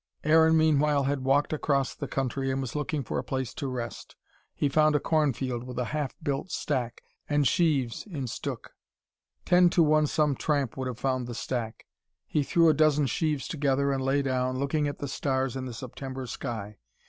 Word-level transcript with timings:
Aaron 0.23 0.57
meanwhile 0.57 1.03
had 1.03 1.23
walked 1.23 1.53
across 1.53 1.93
the 1.93 2.07
country 2.07 2.49
and 2.51 2.59
was 2.59 2.75
looking 2.75 3.03
for 3.03 3.19
a 3.19 3.23
place 3.23 3.53
to 3.53 3.67
rest. 3.67 4.15
He 4.55 4.67
found 4.67 4.95
a 4.95 4.99
cornfield 4.99 5.63
with 5.63 5.77
a 5.77 5.85
half 5.93 6.15
built 6.23 6.49
stack, 6.49 7.03
and 7.29 7.47
sheaves 7.47 8.07
in 8.07 8.25
stook. 8.25 8.73
Ten 9.45 9.69
to 9.69 9.83
one 9.83 10.07
some 10.07 10.33
tramp 10.35 10.75
would 10.75 10.87
have 10.87 10.97
found 10.97 11.27
the 11.27 11.35
stack. 11.35 11.85
He 12.25 12.41
threw 12.41 12.67
a 12.67 12.73
dozen 12.73 13.05
sheaves 13.05 13.47
together 13.47 13.91
and 13.91 14.01
lay 14.03 14.23
down, 14.23 14.57
looking 14.57 14.87
at 14.87 14.97
the 14.97 15.07
stars 15.07 15.55
in 15.55 15.65
the 15.65 15.71
September 15.73 16.25
sky. 16.25 16.79